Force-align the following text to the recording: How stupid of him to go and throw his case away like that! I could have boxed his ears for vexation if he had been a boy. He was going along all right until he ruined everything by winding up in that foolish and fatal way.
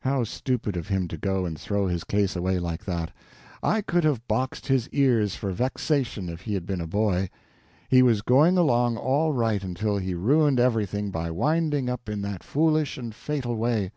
How 0.00 0.24
stupid 0.24 0.76
of 0.76 0.88
him 0.88 1.06
to 1.06 1.16
go 1.16 1.46
and 1.46 1.56
throw 1.56 1.86
his 1.86 2.02
case 2.02 2.34
away 2.34 2.58
like 2.58 2.84
that! 2.86 3.12
I 3.62 3.82
could 3.82 4.02
have 4.02 4.26
boxed 4.26 4.66
his 4.66 4.88
ears 4.88 5.36
for 5.36 5.52
vexation 5.52 6.28
if 6.28 6.40
he 6.40 6.54
had 6.54 6.66
been 6.66 6.80
a 6.80 6.88
boy. 6.88 7.30
He 7.88 8.02
was 8.02 8.20
going 8.20 8.58
along 8.58 8.96
all 8.96 9.32
right 9.32 9.62
until 9.62 9.98
he 9.98 10.12
ruined 10.12 10.58
everything 10.58 11.12
by 11.12 11.30
winding 11.30 11.88
up 11.88 12.08
in 12.08 12.20
that 12.22 12.42
foolish 12.42 12.98
and 12.98 13.14
fatal 13.14 13.54
way. 13.54 13.92